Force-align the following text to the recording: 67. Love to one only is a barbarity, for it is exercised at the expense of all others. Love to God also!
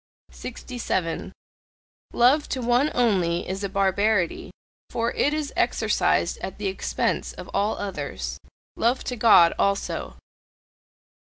67. 0.31 1.31
Love 2.11 2.49
to 2.49 2.59
one 2.59 2.89
only 2.95 3.47
is 3.47 3.63
a 3.63 3.69
barbarity, 3.69 4.49
for 4.89 5.11
it 5.11 5.31
is 5.31 5.53
exercised 5.55 6.39
at 6.39 6.57
the 6.57 6.65
expense 6.65 7.33
of 7.33 7.51
all 7.53 7.77
others. 7.77 8.39
Love 8.75 9.03
to 9.03 9.15
God 9.15 9.53
also! 9.59 10.15